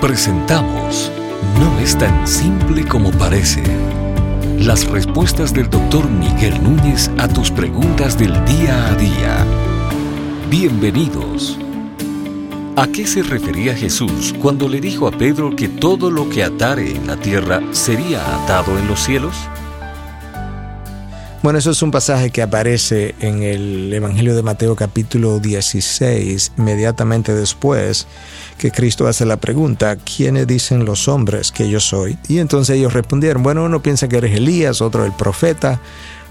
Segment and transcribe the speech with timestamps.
[0.00, 1.10] Presentamos
[1.58, 3.62] No es tan simple como parece.
[4.58, 9.46] Las respuestas del doctor Miguel Núñez a tus preguntas del día a día.
[10.50, 11.58] Bienvenidos.
[12.76, 16.94] ¿A qué se refería Jesús cuando le dijo a Pedro que todo lo que atare
[16.94, 19.34] en la tierra sería atado en los cielos?
[21.46, 27.36] Bueno, eso es un pasaje que aparece en el Evangelio de Mateo capítulo 16, inmediatamente
[27.36, 28.08] después
[28.58, 32.18] que Cristo hace la pregunta, ¿quiénes dicen los hombres que yo soy?
[32.26, 35.80] Y entonces ellos respondieron, bueno, uno piensa que eres Elías, otro el profeta,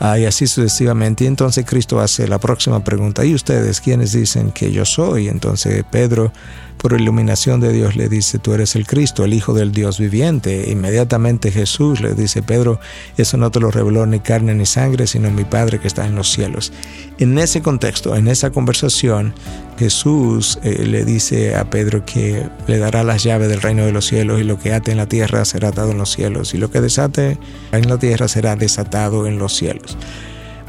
[0.00, 1.24] y así sucesivamente.
[1.24, 5.26] Y entonces Cristo hace la próxima pregunta, ¿y ustedes quiénes dicen que yo soy?
[5.26, 6.32] Entonces Pedro,
[6.80, 10.70] por iluminación de Dios, le dice, tú eres el Cristo, el Hijo del Dios viviente.
[10.70, 12.80] Inmediatamente Jesús le dice, Pedro,
[13.18, 16.14] eso no te lo reveló ni carne ni sangre, sino mi Padre que está en
[16.14, 16.72] los cielos.
[17.18, 19.34] En ese contexto, en esa conversación,
[19.78, 24.06] Jesús eh, le dice a Pedro que le dará las llaves del reino de los
[24.06, 26.70] cielos y lo que ate en la tierra será atado en los cielos y lo
[26.70, 27.38] que desate
[27.72, 29.98] en la tierra será desatado en los cielos.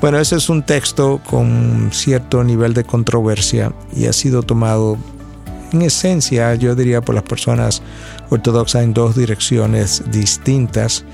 [0.02, 4.98] Bueno, ese es un texto con cierto nivel de controversia y ha sido tomado
[5.72, 7.82] en esencia, yo diría, por las personas
[8.30, 11.06] ortodoxas en dos direcciones distintas.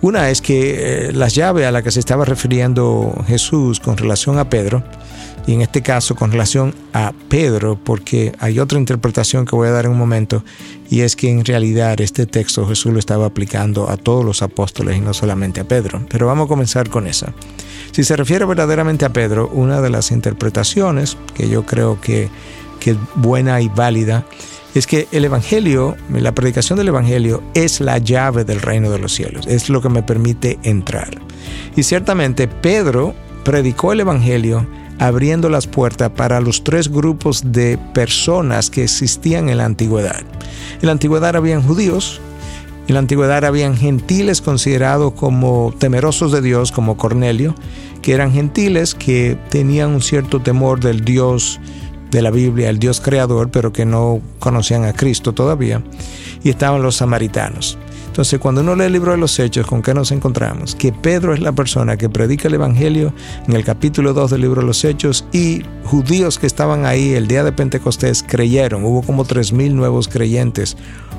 [0.00, 4.38] Una es que eh, las llaves a las que se estaba refiriendo Jesús con relación
[4.38, 4.82] a Pedro,
[5.46, 9.72] y en este caso con relación a Pedro, porque hay otra interpretación que voy a
[9.72, 10.42] dar en un momento,
[10.90, 14.96] y es que en realidad este texto Jesús lo estaba aplicando a todos los apóstoles
[14.96, 16.04] y no solamente a Pedro.
[16.08, 17.34] Pero vamos a comenzar con esa.
[17.92, 22.28] Si se refiere verdaderamente a Pedro, una de las interpretaciones que yo creo que
[22.84, 24.26] que es buena y válida,
[24.74, 29.14] es que el Evangelio, la predicación del Evangelio es la llave del reino de los
[29.14, 31.08] cielos, es lo que me permite entrar.
[31.76, 34.66] Y ciertamente Pedro predicó el Evangelio
[34.98, 40.20] abriendo las puertas para los tres grupos de personas que existían en la antigüedad.
[40.80, 42.20] En la antigüedad habían judíos,
[42.86, 47.54] en la antigüedad habían gentiles considerados como temerosos de Dios, como Cornelio,
[48.02, 51.58] que eran gentiles que tenían un cierto temor del Dios
[52.14, 55.82] de la Biblia, el Dios creador, pero que no conocían a Cristo todavía,
[56.42, 57.76] y estaban los samaritanos.
[58.06, 60.76] Entonces, cuando uno lee el libro de los Hechos, ¿con qué nos encontramos?
[60.76, 63.12] Que Pedro es la persona que predica el Evangelio
[63.48, 67.26] en el capítulo 2 del libro de los Hechos y judíos que estaban ahí el
[67.26, 68.84] día de Pentecostés creyeron.
[68.84, 70.76] Hubo como 3.000 nuevos creyentes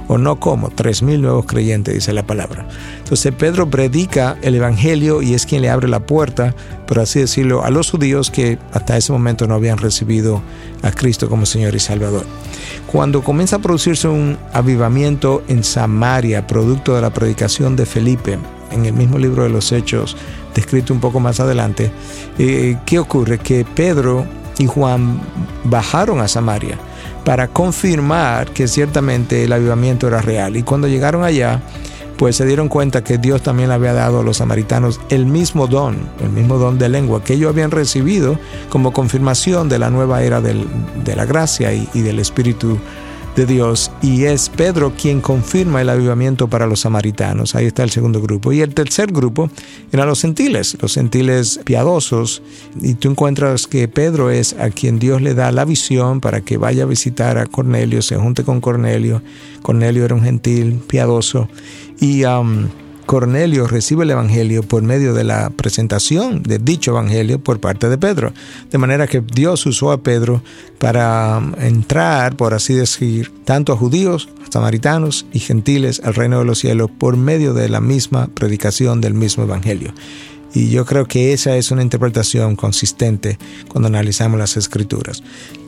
[0.07, 2.67] o no como, tres mil nuevos creyentes, dice la palabra.
[2.99, 6.55] Entonces Pedro predica el Evangelio y es quien le abre la puerta,
[6.87, 10.41] por así decirlo, a los judíos que hasta ese momento no habían recibido
[10.81, 12.25] a Cristo como Señor y Salvador.
[12.87, 18.37] Cuando comienza a producirse un avivamiento en Samaria, producto de la predicación de Felipe,
[18.71, 20.15] en el mismo libro de los Hechos,
[20.53, 21.91] descrito un poco más adelante,
[22.37, 23.39] eh, ¿qué ocurre?
[23.39, 24.25] Que Pedro
[24.57, 25.19] y Juan
[25.63, 26.77] bajaron a Samaria
[27.23, 30.55] para confirmar que ciertamente el avivamiento era real.
[30.55, 31.61] Y cuando llegaron allá,
[32.17, 35.67] pues se dieron cuenta que Dios también le había dado a los samaritanos el mismo
[35.67, 38.39] don, el mismo don de lengua que ellos habían recibido
[38.69, 42.79] como confirmación de la nueva era de la gracia y, y del Espíritu
[43.35, 47.55] de Dios y es Pedro quien confirma el avivamiento para los samaritanos.
[47.55, 48.53] Ahí está el segundo grupo.
[48.53, 49.49] Y el tercer grupo
[49.91, 52.41] eran los gentiles, los gentiles piadosos.
[52.81, 56.57] Y tú encuentras que Pedro es a quien Dios le da la visión para que
[56.57, 59.21] vaya a visitar a Cornelio, se junte con Cornelio.
[59.61, 61.49] Cornelio era un gentil piadoso.
[61.99, 62.67] Y um,
[63.05, 67.97] Cornelio recibe el Evangelio por medio de la presentación de dicho Evangelio por parte de
[67.97, 68.33] Pedro.
[68.71, 70.41] De manera que Dios usó a Pedro
[70.79, 76.59] para entrar, por así decir, tanto a judíos, samaritanos y gentiles al reino de los
[76.59, 79.93] cielos por medio de la misma predicación del mismo Evangelio.
[80.53, 85.21] Y yo creo que esa es una interpretación consistente cuando analizamos las escrituras.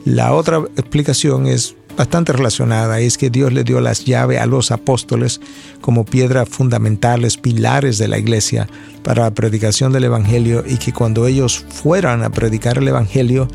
[0.06, 3.00] La otra explicación es bastante relacionada.
[3.00, 5.42] Es que Dios le dio las llaves a los apóstoles
[5.82, 8.68] como piedras fundamentales, pilares de la iglesia
[9.04, 13.48] para la predicación del Evangelio y que cuando ellos fueran a predicar el Evangelio,